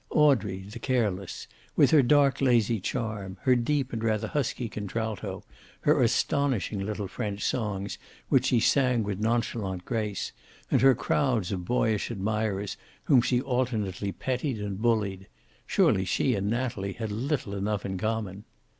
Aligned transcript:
Audrey 0.09 0.61
the 0.63 0.79
careless, 0.79 1.45
with 1.75 1.91
her 1.91 2.01
dark 2.01 2.41
lazy 2.41 2.79
charm, 2.79 3.37
her 3.41 3.55
deep 3.55 3.93
and 3.93 4.03
rather 4.03 4.27
husky 4.27 4.67
contralto, 4.67 5.43
her 5.81 6.01
astonishing 6.01 6.79
little 6.83 7.07
French 7.07 7.45
songs, 7.45 7.99
which 8.27 8.47
she 8.47 8.59
sang 8.59 9.03
with 9.03 9.19
nonchalant 9.19 9.85
grace, 9.85 10.31
and 10.71 10.81
her 10.81 10.95
crowds 10.95 11.51
of 11.51 11.65
boyish 11.65 12.09
admirers 12.09 12.77
whom 13.03 13.21
she 13.21 13.41
alternately 13.41 14.11
petted 14.11 14.59
and 14.59 14.81
bullied 14.81 15.27
surely 15.67 16.03
she 16.03 16.33
and 16.33 16.49
Natalie 16.49 16.93
had 16.93 17.11
little 17.11 17.53
enough 17.53 17.85
in 17.85 17.99
common. 17.99 18.43